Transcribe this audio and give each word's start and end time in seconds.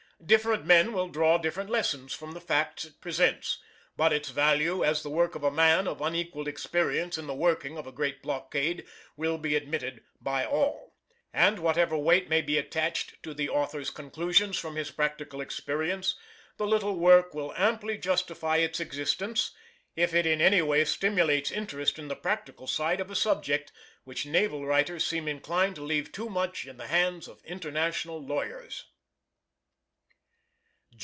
Different 0.23 0.65
men 0.67 0.93
will 0.93 1.07
draw 1.07 1.39
different 1.39 1.71
lessons 1.71 2.13
from 2.13 2.33
the 2.33 2.39
facts 2.39 2.85
it 2.85 3.01
presents, 3.01 3.57
but 3.97 4.13
its 4.13 4.29
value 4.29 4.83
as 4.83 5.01
the 5.01 5.09
work 5.09 5.33
of 5.33 5.43
a 5.43 5.49
man 5.49 5.87
of 5.87 5.99
unequalled 5.99 6.47
experience 6.47 7.17
in 7.17 7.25
the 7.25 7.33
working 7.33 7.75
of 7.75 7.87
a 7.87 7.91
great 7.91 8.21
blockade 8.21 8.85
will 9.17 9.39
be 9.39 9.55
admitted 9.55 10.03
by 10.21 10.45
all: 10.45 10.93
and 11.33 11.57
whatever 11.57 11.97
weight 11.97 12.29
may 12.29 12.39
be 12.39 12.59
attached 12.59 13.21
to 13.23 13.33
the 13.33 13.49
author's 13.49 13.89
conclusions 13.89 14.59
from 14.59 14.75
his 14.75 14.91
practical 14.91 15.41
experience, 15.41 16.15
the 16.57 16.67
little 16.67 16.97
work 16.97 17.33
will 17.33 17.51
amply 17.57 17.97
justify 17.97 18.57
its 18.57 18.79
existence 18.79 19.55
if 19.95 20.13
it 20.13 20.27
in 20.27 20.39
any 20.39 20.61
way 20.61 20.85
stimulates 20.85 21.49
interest 21.49 21.97
in 21.97 22.09
the 22.09 22.15
practical 22.15 22.67
side 22.67 23.01
of 23.01 23.09
a 23.09 23.15
subject, 23.15 23.71
which 24.03 24.27
naval 24.27 24.67
writers 24.67 25.03
seem 25.03 25.27
inclined 25.27 25.75
to 25.75 25.83
leave 25.83 26.11
too 26.11 26.29
much 26.29 26.67
in 26.67 26.77
the 26.77 26.87
hands 26.87 27.27
of 27.27 27.43
International 27.43 28.23
lawyers. 28.23 28.85